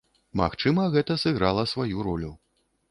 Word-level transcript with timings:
Магчыма, 0.39 0.85
гэта 0.95 1.19
сыграла 1.25 1.69
сваю 1.75 1.97
ролю. 2.11 2.37